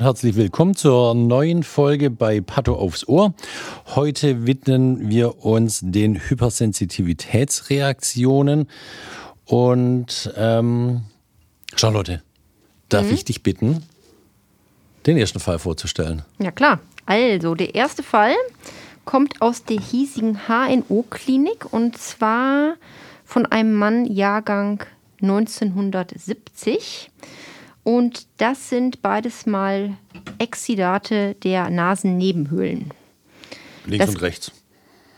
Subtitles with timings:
[0.00, 3.34] Herzlich willkommen zur neuen Folge bei Patto aufs Ohr.
[3.96, 8.68] Heute widmen wir uns den Hypersensitivitätsreaktionen.
[9.44, 11.00] Und ähm,
[11.74, 12.22] Charlotte,
[12.88, 13.12] darf mhm.
[13.12, 13.82] ich dich bitten,
[15.04, 16.22] den ersten Fall vorzustellen?
[16.38, 16.78] Ja klar.
[17.04, 18.36] Also, der erste Fall
[19.04, 22.76] kommt aus der hiesigen HNO-Klinik und zwar
[23.28, 24.82] von einem Mann Jahrgang
[25.20, 27.10] 1970.
[27.84, 29.92] Und das sind beides mal
[30.38, 32.90] Exidate der Nasennebenhöhlen.
[33.84, 34.50] Links das, und rechts.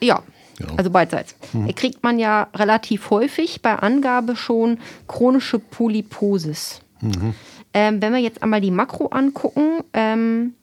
[0.01, 0.25] Ja,
[0.59, 0.75] genau.
[0.75, 1.37] also beidseits.
[1.53, 1.73] Mhm.
[1.77, 6.81] Kriegt man ja relativ häufig bei Angabe schon chronische Polyposis.
[7.01, 7.35] Mhm.
[7.73, 10.55] Ähm, wenn wir jetzt einmal die Makro angucken, ähm,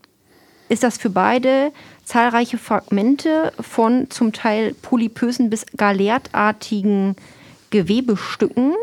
[0.67, 1.71] ist das für beide
[2.03, 7.15] zahlreiche Fragmente von zum Teil polypösen bis galertartigen
[7.69, 8.73] Gewebestücken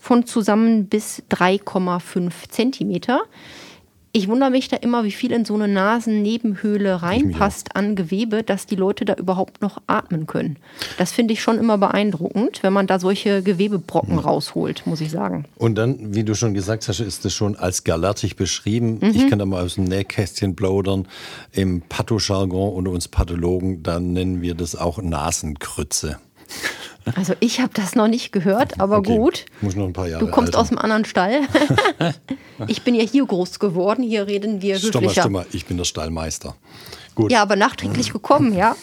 [0.00, 3.22] von zusammen bis 3,5 Zentimeter.
[4.16, 8.64] Ich wundere mich da immer, wie viel in so eine Nasennebenhöhle reinpasst an Gewebe, dass
[8.64, 10.56] die Leute da überhaupt noch atmen können.
[10.98, 14.20] Das finde ich schon immer beeindruckend, wenn man da solche Gewebebrocken mhm.
[14.20, 15.46] rausholt, muss ich sagen.
[15.56, 19.00] Und dann, wie du schon gesagt hast, ist das schon als galertig beschrieben.
[19.00, 19.10] Mhm.
[19.16, 21.08] Ich kann da mal aus dem Nähkästchen plaudern.
[21.50, 26.20] Im Pathojargon unter uns Pathologen, da nennen wir das auch Nasenkrütze.
[27.16, 29.16] Also ich habe das noch nicht gehört, aber okay.
[29.16, 29.44] gut.
[29.60, 31.42] Muss noch ein paar Jahre Du kommst aus dem anderen Stall.
[32.66, 34.02] ich bin ja hier groß geworden.
[34.02, 34.98] Hier reden wir höflicher.
[34.98, 35.46] Stimmer, stimmer.
[35.52, 36.56] Ich bin der Stallmeister.
[37.14, 37.30] Gut.
[37.30, 38.74] Ja, aber nachträglich gekommen, ja.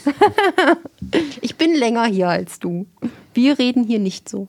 [1.41, 2.85] ich bin länger hier als du.
[3.33, 4.47] Wir reden hier nicht so.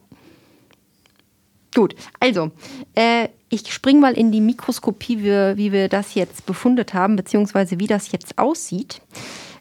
[1.75, 2.51] Gut, also,
[2.95, 7.79] äh, ich springe mal in die Mikroskopie, wie, wie, wir das jetzt befundet haben, beziehungsweise
[7.81, 9.01] wie das jetzt aussieht.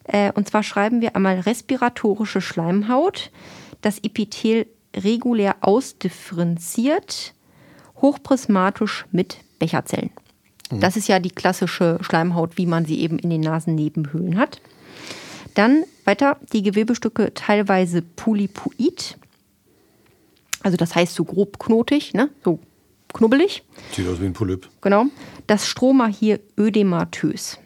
[0.03, 3.31] Äh, und zwar schreiben wir einmal respiratorische Schleimhaut
[3.81, 7.33] das Epithel regulär ausdifferenziert,
[8.01, 10.11] hochprismatisch mit Becherzellen.
[10.71, 10.79] Mhm.
[10.79, 14.61] Das ist ja die klassische Schleimhaut, wie man sie eben in den Nasennebenhöhlen hat.
[15.53, 19.17] Dann weiter die Gewebestücke teilweise polypoid,
[20.63, 22.29] also das heißt so grob knotig, ne?
[22.43, 22.59] so
[23.13, 23.63] knubbelig.
[23.91, 24.69] Sieht aus wie ein Polyp.
[24.81, 25.05] Genau.
[25.47, 27.57] Das Stroma hier ödematös.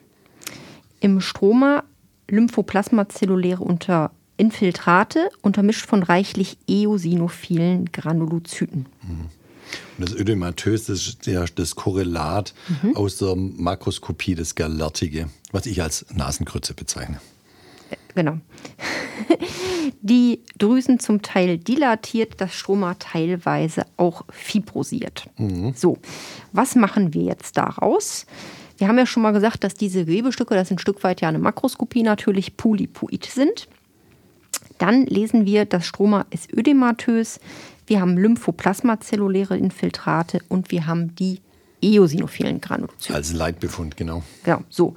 [0.99, 1.83] Im Stroma
[2.29, 8.85] Lymphoplasmazelluläre unter Infiltrate, untermischt von reichlich eosinophilen Granulozyten.
[9.03, 9.29] Mhm.
[9.97, 12.53] Und das Ödematös ist ja das Korrelat
[12.83, 12.95] mhm.
[12.95, 17.19] aus der Makroskopie, das Galertige, was ich als Nasenkrütze bezeichne.
[17.89, 18.37] Äh, genau.
[20.01, 25.29] Die Drüsen zum Teil dilatiert, das Stroma teilweise auch fibrosiert.
[25.37, 25.73] Mhm.
[25.75, 25.97] So,
[26.51, 28.25] was machen wir jetzt daraus?
[28.77, 31.29] Wir haben ja schon mal gesagt, dass diese Gewebestücke, das ist ein Stück weit ja
[31.29, 33.67] eine Makroskopie natürlich, polypoid sind.
[34.77, 37.39] Dann lesen wir, das Stroma ist ödematös,
[37.87, 41.39] wir haben lymphoplasmazelluläre Infiltrate und wir haben die
[41.81, 43.15] eosinophilen Granulozyten.
[43.15, 44.23] Als Leitbefund, genau.
[44.43, 44.95] Genau, so.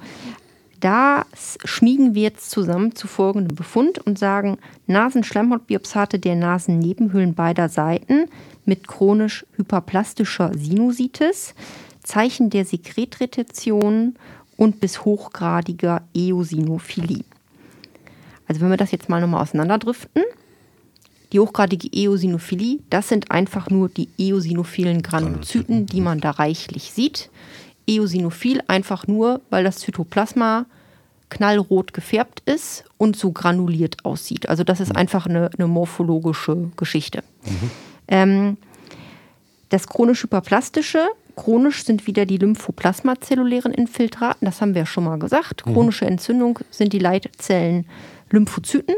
[0.79, 4.57] Das schmiegen wir jetzt zusammen zu folgendem Befund und sagen,
[4.87, 8.27] Nasenschleimhautbiopsate der Nasennebenhöhlen beider Seiten
[8.65, 11.53] mit chronisch hyperplastischer Sinusitis,
[12.01, 14.15] Zeichen der Sekretretention
[14.55, 17.25] und bis hochgradiger Eosinophilie.
[18.49, 20.23] Also wenn wir das jetzt mal nochmal auseinanderdriften,
[21.31, 27.29] die hochgradige Eosinophilie, das sind einfach nur die eosinophilen Granulozyten, die man da reichlich sieht.
[27.87, 30.65] Eosinophil einfach nur, weil das Zytoplasma
[31.29, 34.49] knallrot gefärbt ist und so granuliert aussieht.
[34.49, 37.23] Also das ist einfach eine, eine morphologische Geschichte.
[37.45, 37.71] Mhm.
[38.07, 38.57] Ähm,
[39.69, 45.19] das chronisch hyperplastische, chronisch sind wieder die lymphoplasmazellulären Infiltraten, das haben wir ja schon mal
[45.19, 45.67] gesagt.
[45.67, 45.73] Mhm.
[45.73, 47.85] Chronische Entzündung sind die Leitzellen
[48.31, 48.95] Lymphozyten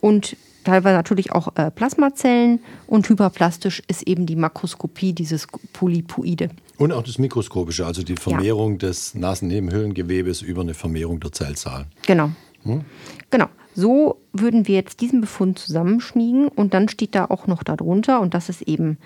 [0.00, 6.50] und teilweise natürlich auch äh, Plasmazellen und hyperplastisch ist eben die Makroskopie, dieses Polypoide.
[6.78, 8.78] Und auch das Mikroskopische, also die Vermehrung ja.
[8.78, 11.86] des Nasennebenhöhlengewebes über eine Vermehrung der Zellzahl.
[12.06, 12.30] Genau.
[12.62, 12.82] Hm?
[13.30, 13.46] Genau.
[13.74, 18.34] So würden wir jetzt diesen Befund zusammenschmiegen und dann steht da auch noch darunter und
[18.34, 18.98] das ist eben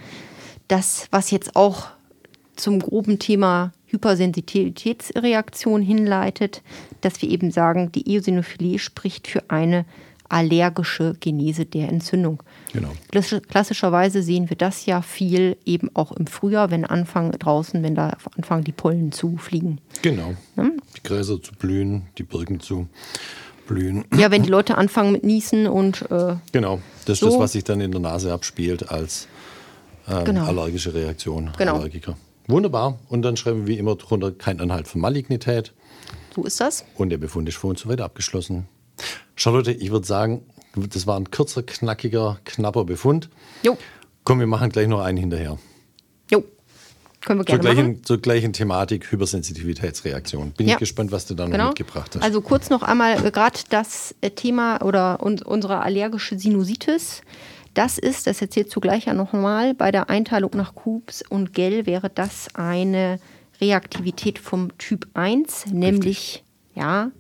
[0.69, 1.89] das, was jetzt auch
[2.55, 6.63] zum groben Thema Hypersensitivitätsreaktion hinleitet,
[7.01, 9.85] dass wir eben sagen, die Eosinophilie spricht für eine
[10.29, 12.43] allergische Genese der Entzündung.
[12.73, 12.93] Genau.
[13.49, 18.17] Klassischerweise sehen wir das ja viel eben auch im Frühjahr, wenn anfangen draußen, wenn da
[18.37, 19.81] anfangen die Pollen zu fliegen.
[20.03, 20.35] Genau.
[20.57, 20.71] Ja?
[20.97, 22.89] Die Gräser zu blühen, die Birken zu
[23.67, 24.05] blühen.
[24.17, 26.11] Ja, wenn die Leute anfangen mit Niesen und.
[26.11, 27.27] Äh, genau, das ist so.
[27.31, 29.29] das, was sich dann in der Nase abspielt als
[30.09, 30.45] ähm, genau.
[30.45, 31.53] allergische Reaktion.
[31.57, 31.77] Genau.
[31.77, 32.17] Allergiker.
[32.49, 32.99] Wunderbar.
[33.09, 35.75] Und dann schreiben wir wie immer drunter kein Anhalt von Malignität.
[36.35, 36.85] So ist das.
[36.97, 38.67] Und der Befund ist für uns soweit abgeschlossen.
[39.37, 43.29] Charlotte, ich würde sagen, das war ein kurzer, knackiger, knapper Befund.
[43.63, 43.77] Jo.
[44.25, 45.59] Komm, wir machen gleich noch einen hinterher.
[46.31, 46.45] Jo.
[47.21, 48.05] Können wir gerne zur gleichen, machen.
[48.05, 50.53] Zur gleichen Thematik Hypersensitivitätsreaktion.
[50.53, 50.75] Bin ja.
[50.75, 51.59] ich gespannt, was du da genau.
[51.59, 52.23] noch mitgebracht hast.
[52.23, 57.23] Also kurz noch einmal äh, gerade das äh, Thema oder unsere allergische Sinusitis.
[57.75, 61.87] Das ist, das erzählst du gleich ja nochmal, bei der Einteilung nach Kubs und Gell
[61.87, 63.21] wäre das eine
[63.61, 66.45] Reaktivität vom Typ 1, nämlich,
[66.75, 67.11] ja,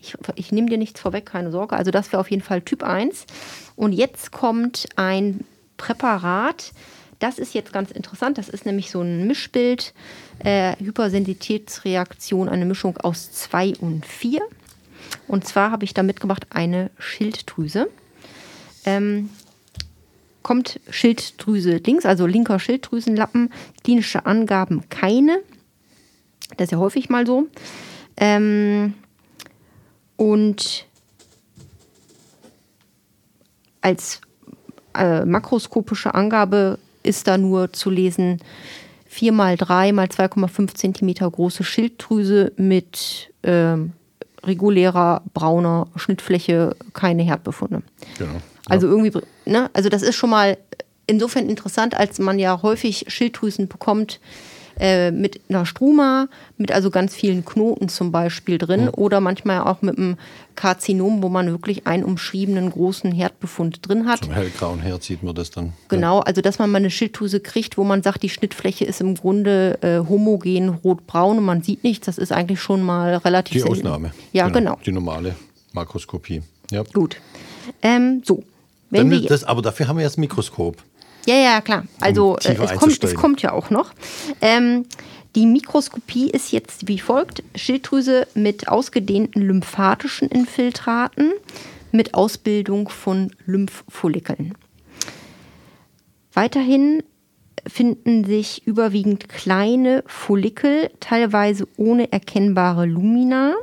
[0.00, 1.76] ich, ich nehme dir nichts vorweg, keine Sorge.
[1.76, 3.24] Also das wäre auf jeden Fall Typ 1.
[3.76, 5.44] Und jetzt kommt ein
[5.76, 6.72] Präparat,
[7.22, 8.36] das ist jetzt ganz interessant.
[8.36, 9.94] Das ist nämlich so ein Mischbild,
[10.40, 14.40] äh, Hypersensitivitätsreaktion, eine Mischung aus 2 und 4.
[15.28, 17.88] Und zwar habe ich da mitgebracht eine Schilddrüse.
[18.84, 19.30] Ähm,
[20.42, 23.50] kommt Schilddrüse links, also linker Schilddrüsenlappen,
[23.84, 25.38] klinische Angaben keine.
[26.56, 27.48] Das ist ja häufig mal so.
[28.16, 28.94] Ähm,
[30.16, 30.86] und
[33.80, 34.20] als
[34.94, 38.40] äh, makroskopische Angabe ist da nur zu lesen
[39.06, 43.76] 4 mal 3 mal 2,5 cm große Schilddrüse mit äh,
[44.44, 47.82] regulärer brauner Schnittfläche, keine Herdbefunde.
[48.18, 48.40] Genau.
[48.68, 49.12] Also irgendwie,
[49.44, 49.70] ne?
[49.72, 50.56] Also das ist schon mal
[51.06, 54.20] insofern interessant, als man ja häufig Schilddrüsen bekommt
[54.80, 58.90] äh, mit einer Struma, mit also ganz vielen Knoten zum Beispiel drin mhm.
[58.96, 60.16] oder manchmal auch mit einem
[60.54, 64.24] Karzinom, wo man wirklich einen umschriebenen großen Herdbefund drin hat.
[64.24, 65.72] Zum hellgrauen Herd sieht man das dann.
[65.88, 69.14] Genau, also dass man mal eine Schilddrüse kriegt, wo man sagt, die Schnittfläche ist im
[69.14, 73.70] Grunde äh, homogen rot-braun und man sieht nichts, das ist eigentlich schon mal relativ Die.
[73.70, 74.12] Ausnahme.
[74.32, 74.58] Ja, genau.
[74.58, 74.78] genau.
[74.84, 75.34] Die normale
[75.72, 76.42] Makroskopie.
[76.70, 76.82] Ja.
[76.92, 77.16] Gut.
[77.82, 78.42] Ähm, so,
[78.92, 80.76] wenn wir das, aber dafür haben wir jetzt Mikroskop.
[81.26, 81.84] Ja, ja, klar.
[82.00, 83.92] Also um äh, es, kommt, es kommt ja auch noch.
[84.40, 84.86] Ähm,
[85.34, 91.32] die Mikroskopie ist jetzt wie folgt: Schilddrüse mit ausgedehnten lymphatischen Infiltraten
[91.92, 94.54] mit Ausbildung von Lymphfollikeln.
[96.32, 97.02] Weiterhin
[97.66, 103.54] finden sich überwiegend kleine Follikel, teilweise ohne erkennbare Lumina.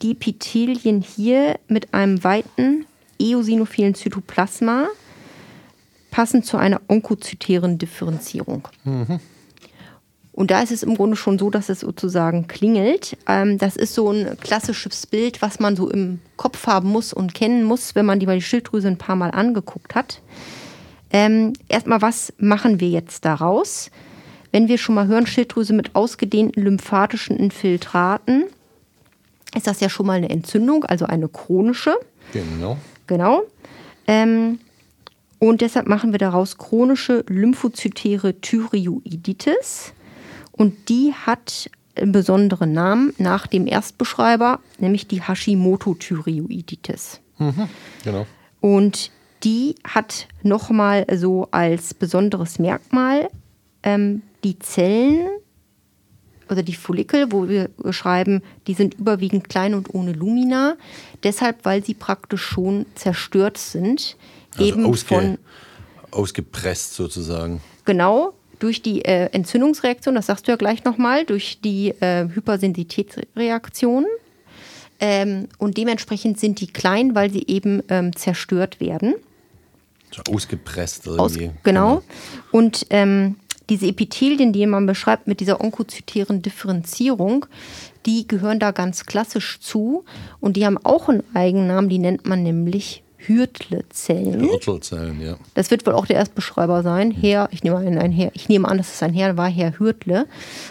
[0.00, 2.86] Die Epithelien hier mit einem weiten
[3.18, 4.88] eosinophilen Zytoplasma,
[6.10, 8.68] passend zu einer onkozytären Differenzierung.
[8.84, 9.20] Mhm.
[10.38, 13.16] Und da ist es im Grunde schon so, dass es sozusagen klingelt.
[13.26, 17.34] Ähm, das ist so ein klassisches Bild, was man so im Kopf haben muss und
[17.34, 20.20] kennen muss, wenn man die, die Schilddrüse ein paar Mal angeguckt hat.
[21.10, 23.90] Ähm, erstmal, was machen wir jetzt daraus?
[24.52, 28.44] Wenn wir schon mal hören, Schilddrüse mit ausgedehnten lymphatischen Infiltraten,
[29.56, 31.96] ist das ja schon mal eine Entzündung, also eine chronische.
[32.32, 32.76] Genau.
[33.08, 33.42] Genau.
[34.06, 34.60] Ähm,
[35.40, 39.92] und deshalb machen wir daraus chronische lymphozytäre Thyreoiditis.
[40.52, 47.20] Und die hat einen besonderen Namen nach dem Erstbeschreiber, nämlich die Hashimoto-Thyreoiditis.
[47.38, 47.68] Mhm,
[48.04, 48.26] genau.
[48.60, 49.10] Und
[49.44, 53.30] die hat nochmal so als besonderes Merkmal
[53.82, 55.28] ähm, die Zellen
[56.50, 60.76] oder die Follikel, wo wir schreiben, die sind überwiegend klein und ohne Lumina.
[61.22, 64.16] Deshalb, weil sie praktisch schon zerstört sind.
[64.52, 65.38] Also eben ausge, von.
[66.10, 67.60] Ausgepresst sozusagen.
[67.84, 74.06] Genau, durch die äh, Entzündungsreaktion, das sagst du ja gleich nochmal, durch die äh, Hypersensitätsreaktion.
[75.00, 79.14] Ähm, und dementsprechend sind die klein, weil sie eben ähm, zerstört werden.
[80.10, 81.48] So ausgepresst irgendwie.
[81.48, 82.02] Aus, genau.
[82.50, 83.36] Und ähm,
[83.68, 87.46] diese Epithelien, die man beschreibt mit dieser onkozytären Differenzierung,
[88.06, 90.04] die gehören da ganz klassisch zu
[90.40, 94.40] und die haben auch einen Eigennamen, die nennt man nämlich Hürtle-Zellen.
[94.40, 95.36] Hürtle-Zellen, ja.
[95.54, 97.10] Das wird wohl auch der Erstbeschreiber sein.
[97.10, 99.78] Herr, ich nehme an, ein Herr, ich nehme an, dass es ein Herr war, Herr
[99.78, 100.26] Hürtle.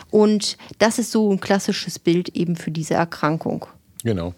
[0.09, 3.65] Und das ist so ein klassisches Bild eben für diese Erkrankung.
[4.03, 4.33] Genau.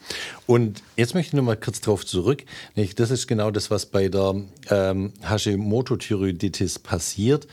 [0.50, 2.44] Und jetzt möchte ich noch mal kurz darauf zurück.
[2.96, 4.34] Das ist genau das, was bei der
[4.72, 7.46] ähm, Hashimoto-Thyreoiditis passiert.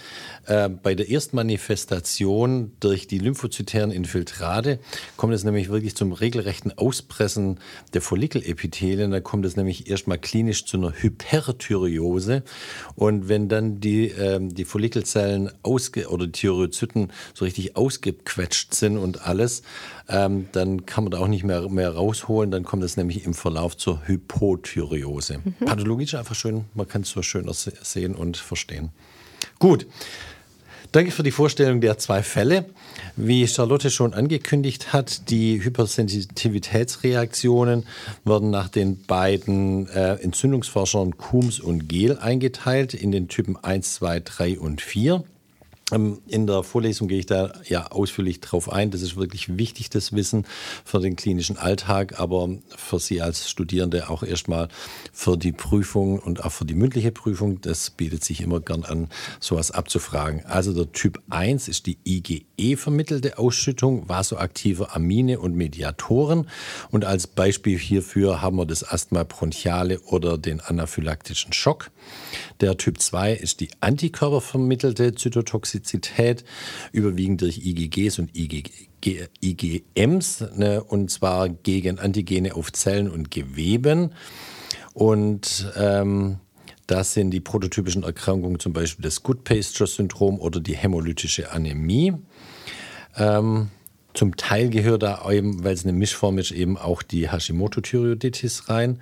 [0.47, 4.79] Äh, bei der Erstmanifestation durch die lymphozytären Infiltrate
[5.19, 7.61] kommt es nämlich wirklich zum regelrechten Auspressen
[7.93, 9.11] der Follikelepithelien.
[9.11, 12.45] Da kommt es nämlich erstmal klinisch zu einer Hyperthyreose.
[12.95, 19.26] Und wenn dann die, ähm, die Follikelzellen ausge oder Thyreozyten so richtig ausgequetscht sind und
[19.26, 19.61] alles,
[20.09, 22.50] ähm, dann kann man da auch nicht mehr, mehr rausholen.
[22.50, 25.38] Dann kommt das nämlich im Verlauf zur Hypothyreose.
[25.38, 25.55] Mhm.
[25.66, 28.90] Pathologie ist einfach schön, man kann es so schöner sehen und verstehen.
[29.59, 29.88] Gut.
[30.93, 32.66] Danke für die Vorstellung der zwei Fälle.
[33.16, 37.87] Wie Charlotte schon angekündigt hat, die Hypersensitivitätsreaktionen
[38.25, 44.21] werden nach den beiden äh, Entzündungsforschern Coombs und Gehl eingeteilt in den Typen 1, 2,
[44.21, 45.25] 3 und 4.
[45.93, 48.90] Ähm, in der Vorlesung gehe ich da ja ausführlich drauf ein.
[48.90, 50.45] Das ist wirklich wichtig, das Wissen
[50.85, 54.66] für den klinischen Alltag, aber für Sie als Studierende auch erstmal
[55.12, 57.61] für die Prüfung und auch für die mündliche Prüfung.
[57.61, 60.45] Das bietet sich immer gern an, sowas abzufragen.
[60.47, 66.49] Also der Typ 1 ist die IgE vermittelte Ausschüttung vasoaktiver Amine und Mediatoren.
[66.90, 71.93] Und als Beispiel hierfür haben wir das Asthma bronchiale oder den anaphylaktischen Schock.
[72.61, 75.75] Der Typ 2 ist die antikörpervermittelte Zytotoxizität,
[76.92, 78.71] überwiegend durch IgGs und IgG,
[79.40, 84.12] IgMs, ne, und zwar gegen Antigene auf Zellen und Geweben.
[84.95, 86.38] Und ähm,
[86.87, 92.14] das sind die prototypischen Erkrankungen, zum Beispiel das Good-Pasture-Syndrom oder die hämolytische Anämie.
[93.16, 93.68] Ähm,
[94.16, 98.99] zum Teil gehört da eben, weil es eine Mischform ist, eben auch die Hashimoto-Thyreoiditis rein.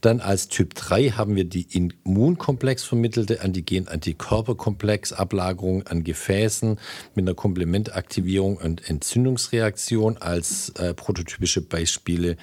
[0.00, 6.78] Dann als Typ 3 haben wir die Immunkomplex vermittelte Antigen-Antikörperkomplex-Ablagerung an Gefäßen
[7.14, 10.16] mit einer Komplementaktivierung und Entzündungsreaktion.
[10.16, 12.38] Als äh, prototypische Beispiele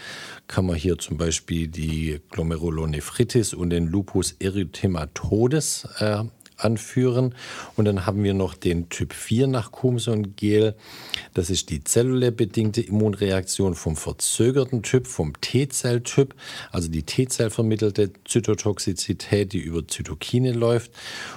[0.48, 6.26] kann man hier zum Beispiel die Glomerulonephritis und den Lupus erythematodes äh,
[6.64, 7.36] anführen.
[7.76, 10.76] Und dann haben wir noch den Typ 4 nach Coomson-Gel.
[11.34, 16.36] Das ist die zellulär bedingte Immunreaktion vom verzögerten Typ, vom T-Zell-Typ,
[16.72, 20.92] also die T-Zell vermittelte Zytotoxizität, die über Zytokine läuft.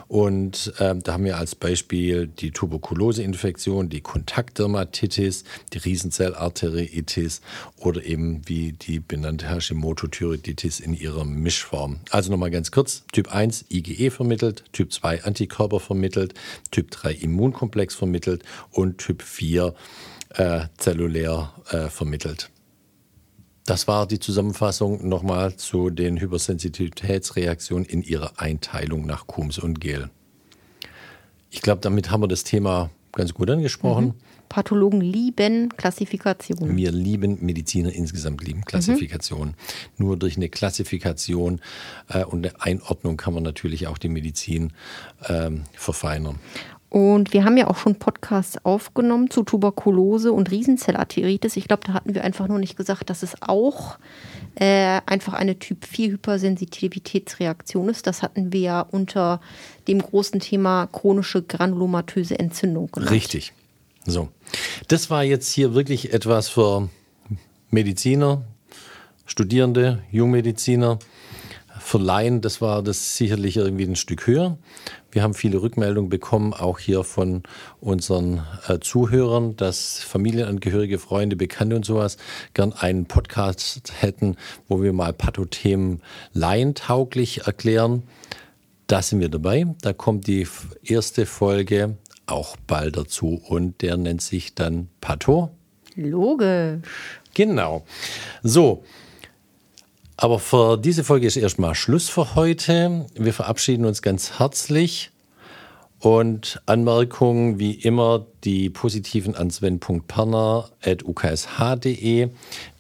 [0.08, 7.40] Und äh, da haben wir als Beispiel die Tuberkuloseinfektion, die Kontaktdermatitis, die Riesenzellarteriitis
[7.76, 12.00] oder eben wie die benannte Hashimoto-Thyreoiditis in ihrer Mischform.
[12.10, 16.34] Also nochmal ganz kurz, Typ 1 IgE vermittelt, Typ 2 2 Antikörper vermittelt,
[16.70, 19.74] Typ 3 Immunkomplex vermittelt und Typ 4
[20.30, 22.50] äh, zellulär äh, vermittelt.
[23.66, 30.10] Das war die Zusammenfassung nochmal zu den Hypersensitivitätsreaktionen in ihrer Einteilung nach Coombs und Gel.
[31.50, 34.06] Ich glaube, damit haben wir das Thema ganz gut angesprochen.
[34.06, 34.14] Mhm.
[34.54, 36.76] Pathologen lieben Klassifikationen.
[36.76, 39.56] Wir lieben Mediziner insgesamt lieben Klassifikationen.
[39.98, 40.06] Mhm.
[40.06, 41.60] Nur durch eine Klassifikation
[42.08, 44.72] äh, und eine Einordnung kann man natürlich auch die Medizin
[45.28, 46.38] ähm, verfeinern.
[46.88, 51.56] Und wir haben ja auch schon Podcasts aufgenommen zu Tuberkulose und Riesenzellarteritis.
[51.56, 53.98] Ich glaube, da hatten wir einfach nur nicht gesagt, dass es auch
[54.54, 58.06] äh, einfach eine Typ 4 Hypersensitivitätsreaktion ist.
[58.06, 59.40] Das hatten wir ja unter
[59.88, 63.10] dem großen Thema chronische granulomatöse Entzündung genannt.
[63.10, 63.52] Richtig.
[64.06, 64.28] So.
[64.88, 66.88] Das war jetzt hier wirklich etwas für
[67.70, 68.44] Mediziner,
[69.26, 70.98] Studierende, Jungmediziner.
[71.80, 74.56] Für Laien, das war das sicherlich irgendwie ein Stück höher.
[75.10, 77.42] Wir haben viele Rückmeldungen bekommen, auch hier von
[77.80, 82.16] unseren äh, Zuhörern, dass Familienangehörige, Freunde, Bekannte und sowas
[82.54, 84.36] gern einen Podcast hätten,
[84.68, 86.00] wo wir mal Pathothemen
[86.32, 88.04] laientauglich erklären.
[88.86, 89.66] Da sind wir dabei.
[89.82, 90.46] Da kommt die
[90.82, 91.96] erste Folge
[92.26, 95.50] auch bald dazu und der nennt sich dann Patho.
[95.96, 96.80] Logisch.
[97.34, 97.84] Genau.
[98.42, 98.82] So.
[100.16, 103.06] Aber für diese Folge ist erstmal Schluss für heute.
[103.14, 105.10] Wir verabschieden uns ganz herzlich.
[105.98, 112.28] Und Anmerkungen wie immer die positiven an sven.perner.uksh.de,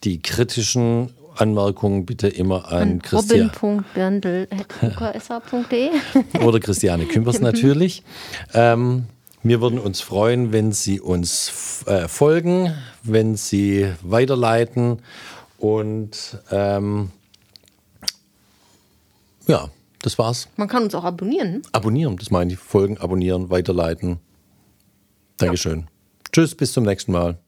[0.04, 3.50] die kritischen Anmerkungen bitte immer an, an Christian.
[6.42, 8.04] Oder Christiane Kümpers natürlich.
[8.52, 9.06] Ähm,
[9.44, 15.02] wir würden uns freuen, wenn Sie uns äh, folgen, wenn Sie weiterleiten
[15.58, 17.10] und ähm,
[19.46, 19.68] ja,
[20.00, 20.48] das war's.
[20.56, 21.62] Man kann uns auch abonnieren.
[21.72, 22.58] Abonnieren, das meine ich.
[22.58, 24.18] Folgen, abonnieren, weiterleiten.
[25.36, 25.80] Dankeschön.
[25.80, 25.86] Ja.
[26.32, 27.38] Tschüss, bis zum nächsten Mal.